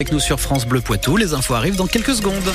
Avec 0.00 0.12
nous 0.12 0.20
sur 0.20 0.38
France 0.38 0.64
Bleu 0.64 0.80
Poitou, 0.80 1.16
les 1.16 1.34
infos 1.34 1.54
arrivent 1.54 1.74
dans 1.74 1.88
quelques 1.88 2.14
secondes. 2.14 2.54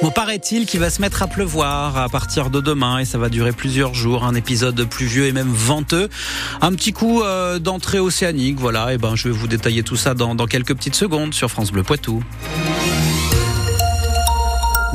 Bon, 0.00 0.12
paraît-il 0.12 0.66
qu'il 0.66 0.78
va 0.78 0.88
se 0.90 1.00
mettre 1.00 1.24
à 1.24 1.26
pleuvoir 1.26 1.96
à 1.96 2.08
partir 2.08 2.50
de 2.50 2.60
demain 2.60 3.00
et 3.00 3.04
ça 3.04 3.18
va 3.18 3.28
durer 3.28 3.50
plusieurs 3.50 3.92
jours. 3.94 4.22
Un 4.22 4.36
épisode 4.36 4.84
pluvieux 4.84 5.26
et 5.26 5.32
même 5.32 5.50
venteux. 5.50 6.08
Un 6.60 6.72
petit 6.74 6.92
coup 6.92 7.22
euh, 7.22 7.58
d'entrée 7.58 7.98
océanique, 7.98 8.60
voilà. 8.60 8.94
Et 8.94 8.98
ben, 8.98 9.16
je 9.16 9.26
vais 9.26 9.34
vous 9.34 9.48
détailler 9.48 9.82
tout 9.82 9.96
ça 9.96 10.14
dans, 10.14 10.36
dans 10.36 10.46
quelques 10.46 10.76
petites 10.76 10.94
secondes 10.94 11.34
sur 11.34 11.50
France 11.50 11.72
Bleu 11.72 11.82
Poitou. 11.82 12.22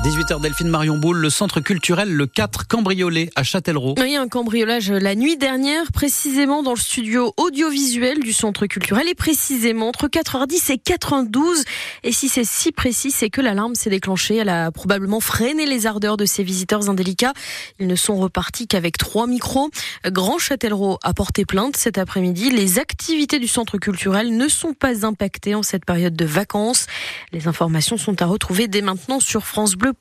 18h 0.07 0.39
Delphine 0.39 0.69
Marion 0.69 0.97
Boule, 0.97 1.17
le 1.17 1.29
centre 1.29 1.59
culturel 1.59 2.09
Le 2.09 2.27
4 2.27 2.65
cambriolé 2.65 3.29
à 3.35 3.43
Châtellerault. 3.43 3.95
Oui, 3.99 4.15
un 4.15 4.29
cambriolage 4.29 4.89
la 4.89 5.15
nuit 5.15 5.35
dernière, 5.35 5.91
précisément 5.91 6.63
dans 6.63 6.71
le 6.71 6.79
studio 6.79 7.33
audiovisuel 7.35 8.19
du 8.21 8.31
centre 8.31 8.67
culturel 8.67 9.09
et 9.09 9.15
précisément 9.15 9.89
entre 9.89 10.07
4h10 10.07 10.71
et 10.71 10.77
4h12. 10.77 11.65
Et 12.03 12.13
si 12.13 12.29
c'est 12.29 12.45
si 12.45 12.71
précis, 12.71 13.11
c'est 13.11 13.29
que 13.29 13.41
l'alarme 13.41 13.75
s'est 13.75 13.89
déclenchée. 13.89 14.37
Elle 14.37 14.47
a 14.47 14.71
probablement 14.71 15.19
freiné 15.19 15.65
les 15.65 15.85
ardeurs 15.87 16.15
de 16.15 16.23
ces 16.23 16.41
visiteurs 16.41 16.89
indélicats. 16.89 17.33
Ils 17.77 17.87
ne 17.87 17.95
sont 17.97 18.15
repartis 18.15 18.65
qu'avec 18.65 18.97
trois 18.97 19.27
micros. 19.27 19.69
Grand 20.05 20.37
Châtellerault 20.37 20.99
a 21.03 21.13
porté 21.13 21.43
plainte 21.43 21.75
cet 21.75 21.97
après-midi. 21.97 22.49
Les 22.49 22.79
activités 22.79 23.39
du 23.39 23.47
centre 23.49 23.77
culturel 23.77 24.37
ne 24.37 24.47
sont 24.47 24.73
pas 24.73 25.05
impactées 25.05 25.53
en 25.53 25.63
cette 25.63 25.83
période 25.83 26.15
de 26.15 26.25
vacances. 26.25 26.85
Les 27.33 27.49
informations 27.49 27.97
sont 27.97 28.21
à 28.21 28.25
retrouver 28.25 28.69
dès 28.69 28.81
maintenant 28.81 29.19
sur 29.19 29.45
France 29.45 29.75
Bleu 29.75 29.91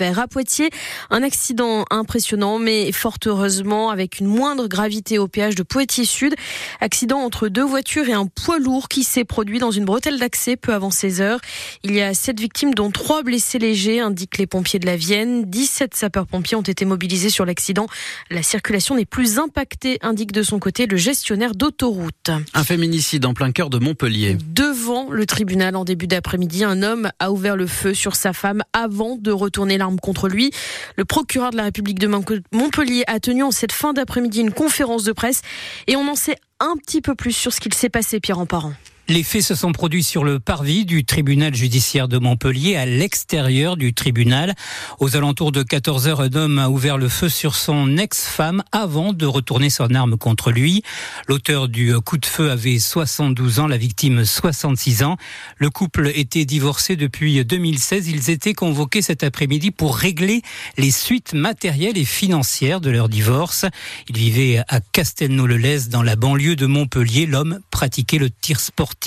à 0.00 0.26
Poitiers, 0.26 0.70
un 1.10 1.22
accident 1.22 1.84
impressionnant, 1.90 2.58
mais 2.58 2.92
fort 2.92 3.18
heureusement 3.26 3.90
avec 3.90 4.18
une 4.18 4.26
moindre 4.26 4.68
gravité 4.68 5.18
au 5.18 5.28
péage 5.28 5.54
de 5.54 5.62
Poitiers 5.62 6.04
Sud. 6.04 6.34
Accident 6.80 7.18
entre 7.18 7.48
deux 7.48 7.64
voitures 7.64 8.08
et 8.08 8.12
un 8.12 8.26
poids 8.26 8.58
lourd 8.58 8.88
qui 8.88 9.04
s'est 9.04 9.24
produit 9.24 9.58
dans 9.58 9.70
une 9.70 9.84
bretelle 9.84 10.18
d'accès 10.18 10.56
peu 10.56 10.72
avant 10.72 10.90
16 10.90 11.20
heures. 11.20 11.40
Il 11.82 11.92
y 11.92 12.00
a 12.00 12.14
sept 12.14 12.40
victimes, 12.40 12.74
dont 12.74 12.90
trois 12.90 13.22
blessés 13.22 13.58
légers, 13.58 14.00
indiquent 14.00 14.38
les 14.38 14.46
pompiers 14.46 14.78
de 14.78 14.86
la 14.86 14.96
Vienne. 14.96 15.44
17 15.44 15.94
sapeurs-pompiers 15.94 16.56
ont 16.56 16.62
été 16.62 16.84
mobilisés 16.84 17.30
sur 17.30 17.44
l'accident. 17.44 17.86
La 18.30 18.42
circulation 18.42 18.96
n'est 18.96 19.04
plus 19.04 19.38
impactée, 19.38 19.98
indique 20.02 20.32
de 20.32 20.42
son 20.42 20.58
côté 20.58 20.86
le 20.86 20.96
gestionnaire 20.96 21.54
d'autoroute. 21.54 22.30
Un 22.54 22.64
féminicide 22.64 23.26
en 23.26 23.34
plein 23.34 23.52
cœur 23.52 23.68
de 23.70 23.78
Montpellier. 23.78 24.38
Devant 24.52 25.10
le 25.10 25.26
tribunal 25.26 25.76
en 25.76 25.84
début 25.84 26.06
d'après-midi, 26.06 26.64
un 26.64 26.82
homme 26.82 27.10
a 27.18 27.30
ouvert 27.32 27.56
le 27.56 27.66
feu 27.66 27.94
sur 27.94 28.16
sa 28.16 28.32
femme 28.32 28.62
avant 28.72 29.16
de 29.16 29.29
retourner 29.32 29.78
l'arme 29.78 29.98
contre 29.98 30.28
lui. 30.28 30.50
Le 30.96 31.04
procureur 31.04 31.50
de 31.50 31.56
la 31.56 31.64
République 31.64 31.98
de 31.98 32.08
Montpellier 32.52 33.04
a 33.06 33.20
tenu 33.20 33.42
en 33.42 33.50
cette 33.50 33.72
fin 33.72 33.92
d'après-midi 33.92 34.40
une 34.40 34.52
conférence 34.52 35.04
de 35.04 35.12
presse 35.12 35.42
et 35.86 35.96
on 35.96 36.08
en 36.08 36.14
sait 36.14 36.36
un 36.60 36.76
petit 36.76 37.00
peu 37.00 37.14
plus 37.14 37.32
sur 37.32 37.52
ce 37.52 37.60
qu'il 37.60 37.74
s'est 37.74 37.88
passé, 37.88 38.20
Pierre 38.20 38.38
en. 38.38 38.74
Les 39.10 39.24
faits 39.24 39.42
se 39.42 39.56
sont 39.56 39.72
produits 39.72 40.04
sur 40.04 40.22
le 40.22 40.38
parvis 40.38 40.84
du 40.84 41.04
tribunal 41.04 41.52
judiciaire 41.52 42.06
de 42.06 42.18
Montpellier, 42.18 42.76
à 42.76 42.86
l'extérieur 42.86 43.76
du 43.76 43.92
tribunal. 43.92 44.54
Aux 45.00 45.16
alentours 45.16 45.50
de 45.50 45.64
14 45.64 46.06
heures, 46.06 46.20
un 46.20 46.32
homme 46.36 46.60
a 46.60 46.68
ouvert 46.68 46.96
le 46.96 47.08
feu 47.08 47.28
sur 47.28 47.56
son 47.56 47.96
ex-femme 47.96 48.62
avant 48.70 49.12
de 49.12 49.26
retourner 49.26 49.68
son 49.68 49.92
arme 49.96 50.16
contre 50.16 50.52
lui. 50.52 50.84
L'auteur 51.26 51.66
du 51.66 51.92
coup 51.98 52.18
de 52.18 52.26
feu 52.26 52.52
avait 52.52 52.78
72 52.78 53.58
ans, 53.58 53.66
la 53.66 53.78
victime 53.78 54.24
66 54.24 55.02
ans. 55.02 55.16
Le 55.56 55.70
couple 55.70 56.12
était 56.14 56.44
divorcé 56.44 56.94
depuis 56.94 57.44
2016. 57.44 58.06
Ils 58.06 58.30
étaient 58.30 58.54
convoqués 58.54 59.02
cet 59.02 59.24
après-midi 59.24 59.72
pour 59.72 59.96
régler 59.96 60.42
les 60.78 60.92
suites 60.92 61.34
matérielles 61.34 61.98
et 61.98 62.04
financières 62.04 62.80
de 62.80 62.90
leur 62.90 63.08
divorce. 63.08 63.64
Ils 64.08 64.18
vivaient 64.18 64.62
à 64.68 64.78
Castelnau-le-Lez, 64.78 65.88
dans 65.88 66.04
la 66.04 66.14
banlieue 66.14 66.54
de 66.54 66.66
Montpellier. 66.66 67.26
L'homme 67.26 67.58
pratiquait 67.72 68.18
le 68.18 68.30
tir 68.30 68.60
sportif 68.60 68.99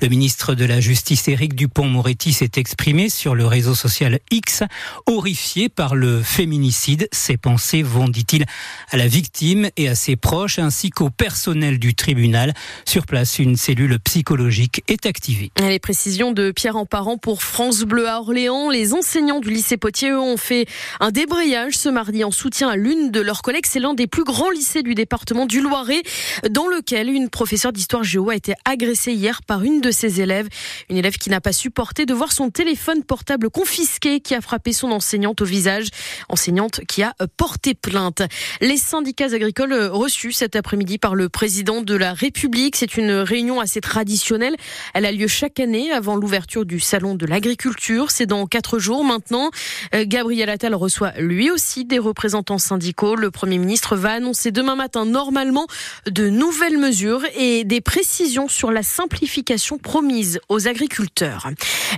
le 0.00 0.08
ministre 0.08 0.54
de 0.54 0.64
la 0.64 0.80
Justice, 0.80 1.28
Éric 1.28 1.54
Dupont-Moretti, 1.54 2.32
s'est 2.32 2.52
exprimé 2.56 3.10
sur 3.10 3.34
le 3.34 3.46
réseau 3.46 3.74
social 3.74 4.18
X, 4.30 4.62
horrifié 5.06 5.68
par 5.68 5.94
le 5.94 6.22
féminicide. 6.22 7.06
Ses 7.12 7.36
pensées 7.36 7.82
vont, 7.82 8.08
dit-il, 8.08 8.46
à 8.90 8.96
la 8.96 9.08
victime 9.08 9.68
et 9.76 9.88
à 9.88 9.94
ses 9.94 10.16
proches, 10.16 10.58
ainsi 10.58 10.90
qu'au 10.90 11.10
personnel 11.10 11.78
du 11.78 11.94
tribunal. 11.94 12.54
Sur 12.86 13.04
place, 13.04 13.38
une 13.38 13.56
cellule 13.56 13.98
psychologique 14.00 14.82
est 14.88 15.04
activée. 15.04 15.50
Les 15.60 15.78
précisions 15.78 16.32
de 16.32 16.50
Pierre 16.50 16.76
Emparent 16.76 17.18
pour 17.18 17.42
France 17.42 17.82
Bleu 17.82 18.08
à 18.08 18.20
Orléans. 18.20 18.70
Les 18.70 18.94
enseignants 18.94 19.40
du 19.40 19.50
lycée 19.50 19.76
Potier, 19.76 20.14
ont 20.14 20.38
fait 20.38 20.66
un 20.98 21.10
débrayage 21.10 21.74
ce 21.74 21.90
mardi 21.90 22.24
en 22.24 22.30
soutien 22.30 22.70
à 22.70 22.76
l'une 22.76 23.10
de 23.10 23.20
leurs 23.20 23.42
collègues. 23.42 23.66
C'est 23.66 23.80
l'un 23.80 23.94
des 23.94 24.06
plus 24.06 24.24
grands 24.24 24.50
lycées 24.50 24.82
du 24.82 24.94
département 24.94 25.44
du 25.44 25.60
Loiret, 25.60 26.02
dans 26.48 26.68
lequel 26.68 27.10
une 27.10 27.28
professeure 27.28 27.72
d'histoire 27.72 28.02
géo 28.02 28.30
a 28.30 28.34
été 28.34 28.54
agressée 28.64 28.99
hier 29.06 29.42
par 29.42 29.62
une 29.62 29.80
de 29.80 29.90
ses 29.90 30.20
élèves. 30.20 30.48
Une 30.88 30.96
élève 30.96 31.16
qui 31.16 31.30
n'a 31.30 31.40
pas 31.40 31.52
supporté 31.52 32.06
de 32.06 32.14
voir 32.14 32.32
son 32.32 32.50
téléphone 32.50 33.02
portable 33.02 33.50
confisqué 33.50 34.20
qui 34.20 34.34
a 34.34 34.40
frappé 34.40 34.72
son 34.72 34.90
enseignante 34.90 35.40
au 35.42 35.44
visage. 35.44 35.88
Enseignante 36.28 36.80
qui 36.86 37.02
a 37.02 37.14
porté 37.36 37.74
plainte. 37.74 38.22
Les 38.60 38.76
syndicats 38.76 39.32
agricoles 39.32 39.74
reçus 39.86 40.32
cet 40.32 40.56
après-midi 40.56 40.98
par 40.98 41.14
le 41.14 41.28
président 41.28 41.82
de 41.82 41.94
la 41.94 42.12
République. 42.12 42.76
C'est 42.76 42.96
une 42.96 43.12
réunion 43.12 43.60
assez 43.60 43.80
traditionnelle. 43.80 44.56
Elle 44.94 45.06
a 45.06 45.12
lieu 45.12 45.26
chaque 45.26 45.60
année 45.60 45.90
avant 45.92 46.16
l'ouverture 46.16 46.66
du 46.66 46.80
salon 46.80 47.14
de 47.14 47.26
l'agriculture. 47.26 48.10
C'est 48.10 48.26
dans 48.26 48.46
quatre 48.46 48.78
jours 48.78 49.04
maintenant. 49.04 49.50
Euh, 49.94 50.04
Gabriel 50.06 50.50
Attal 50.50 50.74
reçoit 50.74 51.12
lui 51.18 51.50
aussi 51.50 51.84
des 51.84 51.98
représentants 51.98 52.58
syndicaux. 52.58 53.16
Le 53.16 53.30
Premier 53.30 53.58
ministre 53.58 53.96
va 53.96 54.12
annoncer 54.12 54.50
demain 54.50 54.76
matin 54.76 55.04
normalement 55.04 55.66
de 56.06 56.28
nouvelles 56.28 56.78
mesures 56.78 57.22
et 57.36 57.64
des 57.64 57.80
précisions 57.80 58.48
sur 58.48 58.70
la 58.70 58.82
simplification 58.90 59.78
promise 59.78 60.40
aux 60.48 60.66
agriculteurs. 60.66 61.48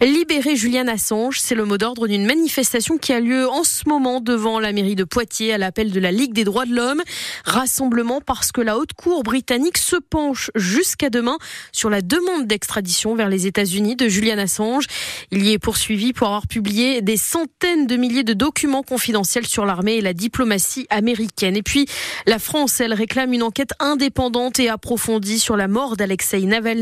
Libérer 0.03 0.57
Julian 0.57 0.87
Assange, 0.89 1.41
c'est 1.41 1.55
le 1.55 1.65
mot 1.65 1.79
d'ordre 1.79 2.07
d'une 2.07 2.27
manifestation 2.27 2.99
qui 2.99 3.13
a 3.13 3.21
lieu 3.21 3.49
en 3.49 3.65
ce 3.65 3.89
moment 3.89 4.21
devant 4.21 4.61
la 4.61 4.73
mairie 4.73 4.95
de 4.95 5.05
Poitiers 5.05 5.55
à 5.55 5.59
l'appel 5.59 5.91
de 5.91 6.01
la 6.01 6.13
Ligue 6.13 6.35
des 6.35 6.45
droits 6.45 6.67
de 6.67 6.75
l'homme. 6.75 7.03
Rassemblement 7.45 8.21
parce 8.21 8.53
que 8.53 8.61
la 8.61 8.77
haute 8.77 8.93
cour 8.93 9.23
britannique 9.23 9.79
se 9.79 9.97
penche 9.97 10.51
jusqu'à 10.55 11.09
demain 11.09 11.39
sur 11.73 11.89
la 11.89 12.03
demande 12.03 12.47
d'extradition 12.47 13.15
vers 13.15 13.29
les 13.29 13.47
États-Unis 13.47 13.97
de 13.97 14.09
Julian 14.09 14.39
Assange. 14.39 14.85
Il 15.31 15.47
y 15.47 15.53
est 15.53 15.59
poursuivi 15.59 16.13
pour 16.13 16.27
avoir 16.27 16.47
publié 16.47 17.01
des 17.01 17.17
centaines 17.17 17.87
de 17.87 17.97
milliers 17.97 18.25
de 18.25 18.35
documents 18.35 18.83
confidentiels 18.83 19.47
sur 19.47 19.65
l'armée 19.65 19.95
et 19.95 20.01
la 20.03 20.13
diplomatie 20.13 20.87
américaine. 20.91 21.57
Et 21.57 21.63
puis, 21.63 21.87
la 22.27 22.39
France, 22.39 22.81
elle 22.81 22.93
réclame 22.93 23.33
une 23.33 23.43
enquête 23.43 23.73
indépendante 23.81 24.61
et 24.61 24.69
approfondie 24.69 25.39
sur 25.39 25.57
la 25.57 25.69
mort 25.69 25.97
d'Alexei 25.97 26.43
Navalny 26.43 26.82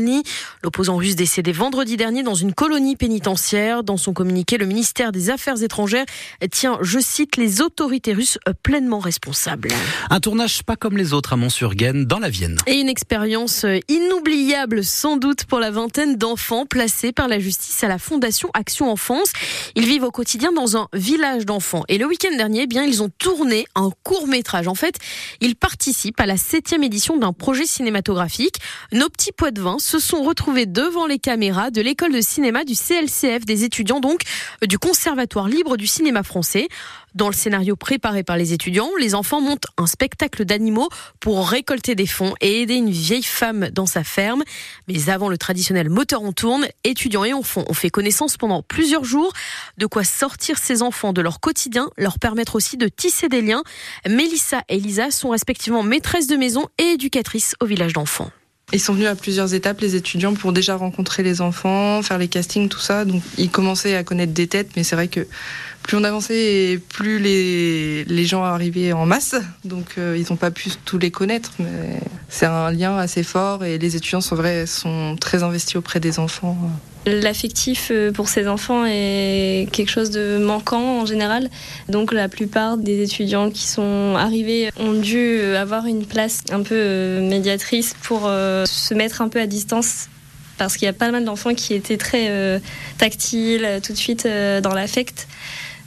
L'opposant 0.63 0.97
russe 0.97 1.15
décédé 1.15 1.51
vendredi 1.51 1.97
dernier 1.97 2.23
dans 2.23 2.35
une 2.35 2.53
colonie 2.53 2.95
pénitentiaire. 2.95 3.83
Dans 3.83 3.97
son 3.97 4.13
communiqué, 4.13 4.57
le 4.57 4.65
ministère 4.65 5.11
des 5.11 5.29
Affaires 5.29 5.61
étrangères 5.61 6.05
tient, 6.51 6.77
je 6.81 6.99
cite, 6.99 7.37
les 7.37 7.61
autorités 7.61 8.13
russes 8.13 8.37
pleinement 8.63 8.99
responsables. 8.99 9.69
Un 10.09 10.19
tournage 10.19 10.63
pas 10.63 10.75
comme 10.75 10.97
les 10.97 11.13
autres 11.13 11.33
à 11.33 11.35
Mont-sur-Gaine, 11.35 12.05
dans 12.05 12.19
la 12.19 12.29
Vienne. 12.29 12.57
Et 12.67 12.79
une 12.79 12.89
expérience 12.89 13.65
inoubliable, 13.87 14.83
sans 14.83 15.17
doute, 15.17 15.45
pour 15.45 15.59
la 15.59 15.71
vingtaine 15.71 16.15
d'enfants 16.15 16.65
placés 16.65 17.11
par 17.11 17.27
la 17.27 17.39
justice 17.39 17.83
à 17.83 17.87
la 17.87 17.97
Fondation 17.97 18.49
Action 18.53 18.91
Enfance. 18.91 19.31
Ils 19.75 19.85
vivent 19.85 20.03
au 20.03 20.11
quotidien 20.11 20.51
dans 20.51 20.77
un 20.77 20.87
village 20.93 21.45
d'enfants. 21.45 21.83
Et 21.87 21.97
le 21.97 22.05
week-end 22.05 22.35
dernier, 22.35 22.63
eh 22.63 22.67
bien, 22.67 22.83
ils 22.83 23.01
ont 23.03 23.09
tourné 23.17 23.65
un 23.75 23.91
court 24.03 24.27
métrage. 24.27 24.67
En 24.67 24.75
fait, 24.75 24.95
ils 25.39 25.55
participent 25.55 26.19
à 26.19 26.25
la 26.25 26.37
septième 26.37 26.83
édition 26.83 27.17
d'un 27.17 27.33
projet 27.33 27.65
cinématographique. 27.65 28.55
Nos 28.91 29.09
petits 29.09 29.31
poids 29.31 29.51
de 29.51 29.61
vin 29.61 29.77
se 29.91 29.99
sont 29.99 30.23
retrouvés 30.23 30.65
devant 30.65 31.05
les 31.05 31.19
caméras 31.19 31.69
de 31.69 31.81
l'école 31.81 32.13
de 32.13 32.21
cinéma 32.21 32.63
du 32.63 32.75
CLCF, 32.75 33.43
des 33.43 33.65
étudiants 33.65 33.99
donc 33.99 34.21
du 34.65 34.79
Conservatoire 34.79 35.49
libre 35.49 35.75
du 35.75 35.85
cinéma 35.85 36.23
français. 36.23 36.69
Dans 37.13 37.27
le 37.27 37.33
scénario 37.33 37.75
préparé 37.75 38.23
par 38.23 38.37
les 38.37 38.53
étudiants, 38.53 38.89
les 39.01 39.15
enfants 39.15 39.41
montent 39.41 39.65
un 39.77 39.87
spectacle 39.87 40.45
d'animaux 40.45 40.87
pour 41.19 41.49
récolter 41.49 41.93
des 41.93 42.07
fonds 42.07 42.35
et 42.39 42.61
aider 42.61 42.75
une 42.75 42.89
vieille 42.89 43.21
femme 43.21 43.67
dans 43.67 43.85
sa 43.85 44.05
ferme. 44.05 44.43
Mais 44.87 45.09
avant 45.09 45.27
le 45.27 45.37
traditionnel 45.37 45.89
moteur 45.89 46.21
en 46.21 46.31
tourne, 46.31 46.65
étudiants 46.85 47.25
et 47.25 47.33
enfants 47.33 47.65
ont 47.67 47.73
fait 47.73 47.89
connaissance 47.89 48.37
pendant 48.37 48.63
plusieurs 48.63 49.03
jours. 49.03 49.33
De 49.77 49.87
quoi 49.87 50.05
sortir 50.05 50.57
ces 50.57 50.83
enfants 50.83 51.11
de 51.11 51.19
leur 51.19 51.41
quotidien, 51.41 51.89
leur 51.97 52.17
permettre 52.17 52.55
aussi 52.55 52.77
de 52.77 52.87
tisser 52.87 53.27
des 53.27 53.41
liens. 53.41 53.63
Mélissa 54.07 54.61
et 54.69 54.79
Lisa 54.79 55.11
sont 55.11 55.31
respectivement 55.31 55.83
maîtresses 55.83 56.27
de 56.27 56.37
maison 56.37 56.69
et 56.77 56.93
éducatrices 56.93 57.55
au 57.59 57.65
village 57.65 57.91
d'enfants. 57.91 58.31
Ils 58.73 58.79
sont 58.79 58.93
venus 58.93 59.07
à 59.07 59.15
plusieurs 59.15 59.53
étapes, 59.53 59.81
les 59.81 59.95
étudiants, 59.95 60.33
pour 60.33 60.53
déjà 60.53 60.75
rencontrer 60.75 61.23
les 61.23 61.41
enfants, 61.41 62.01
faire 62.01 62.17
les 62.17 62.29
castings, 62.29 62.69
tout 62.69 62.79
ça. 62.79 63.03
Donc, 63.03 63.21
ils 63.37 63.49
commençaient 63.49 63.95
à 63.95 64.03
connaître 64.03 64.31
des 64.31 64.47
têtes, 64.47 64.71
mais 64.75 64.83
c'est 64.83 64.95
vrai 64.95 65.09
que 65.09 65.27
plus 65.83 65.97
on 65.97 66.03
avançait, 66.03 66.79
plus 66.89 67.19
les, 67.19 68.05
les 68.05 68.25
gens 68.25 68.43
arrivaient 68.43 68.93
en 68.93 69.05
masse. 69.05 69.35
Donc, 69.65 69.95
euh, 69.97 70.17
ils 70.17 70.25
n'ont 70.29 70.37
pas 70.37 70.51
pu 70.51 70.69
tous 70.85 70.97
les 70.97 71.11
connaître, 71.11 71.51
mais 71.59 71.99
c'est 72.29 72.45
un 72.45 72.71
lien 72.71 72.97
assez 72.97 73.23
fort 73.23 73.65
et 73.65 73.77
les 73.77 73.95
étudiants 73.95 74.21
sont, 74.21 74.35
vrais, 74.35 74.65
sont 74.65 75.17
très 75.19 75.43
investis 75.43 75.75
auprès 75.75 75.99
des 75.99 76.19
enfants. 76.19 76.57
L'affectif 77.07 77.87
euh, 77.89 78.11
pour 78.11 78.29
ces 78.29 78.47
enfants 78.47 78.85
est 78.85 79.67
quelque 79.71 79.89
chose 79.89 80.11
de 80.11 80.37
manquant 80.37 81.01
en 81.01 81.05
général. 81.07 81.49
Donc 81.89 82.13
la 82.13 82.29
plupart 82.29 82.77
des 82.77 83.01
étudiants 83.01 83.49
qui 83.49 83.67
sont 83.67 84.15
arrivés 84.15 84.69
ont 84.79 84.93
dû 84.93 85.41
avoir 85.55 85.87
une 85.87 86.05
place 86.05 86.43
un 86.51 86.61
peu 86.61 86.75
euh, 86.77 87.27
médiatrice 87.27 87.95
pour 88.03 88.27
euh, 88.27 88.65
se 88.67 88.93
mettre 88.93 89.21
un 89.21 89.29
peu 89.29 89.41
à 89.41 89.47
distance 89.47 90.09
parce 90.59 90.77
qu'il 90.77 90.85
y 90.85 90.89
a 90.89 90.93
pas 90.93 91.09
mal 91.09 91.25
d'enfants 91.25 91.55
qui 91.55 91.73
étaient 91.73 91.97
très 91.97 92.61
tactiles, 92.99 93.79
tout 93.83 93.93
de 93.93 93.97
suite 93.97 94.27
dans 94.27 94.75
l'affect. 94.75 95.27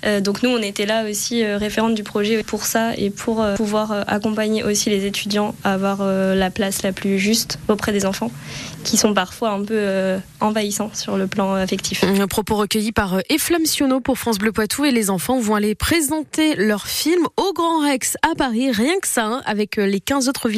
Euh, 0.05 0.21
donc 0.21 0.43
nous, 0.43 0.51
on 0.51 0.59
était 0.59 0.87
là 0.87 1.09
aussi 1.09 1.43
euh, 1.43 1.57
référente 1.57 1.95
du 1.95 2.03
projet 2.03 2.43
pour 2.43 2.65
ça 2.65 2.95
et 2.97 3.11
pour 3.11 3.43
euh, 3.43 3.55
pouvoir 3.55 4.05
accompagner 4.07 4.63
aussi 4.63 4.91
les 4.91 5.07
étudiants 5.07 5.55
à 5.65 5.75
avoir 5.75 6.05
la 6.05 6.51
place 6.51 6.83
la 6.83 6.93
plus 6.93 7.19
juste 7.19 7.59
auprès 7.69 7.93
des 7.93 8.07
enfants 8.07 8.31
qui 8.85 8.97
sont 8.97 9.15
parfois 9.15 9.51
un 9.51 9.63
peu 9.63 10.19
envahissants 10.41 10.91
sur 10.93 11.17
le 11.17 11.27
plan 11.27 11.55
affectif. 11.55 12.05
Un 12.05 12.27
propos 12.27 12.57
recueilli 12.57 12.93
par 12.93 13.21
Eflamme 13.31 13.65
Sionneau 13.65 14.01
pour 14.01 14.19
France 14.19 14.39
Bleu 14.39 14.53
Poitou 14.53 14.85
et 14.85 14.91
les 14.91 15.11
enfants 15.11 15.39
vont 15.39 15.55
aller 15.55 15.75
présenter 15.75 16.55
leur 16.57 16.87
film 16.87 17.27
au 17.37 17.53
Grand 17.55 17.81
Rex 17.81 18.17
à 18.23 18.35
Paris, 18.35 18.71
rien 18.71 18.99
que 19.01 19.09
ça, 19.09 19.25
hein, 19.25 19.43
avec 19.47 19.77
les 19.77 20.01
15 20.01 20.29
autres 20.29 20.51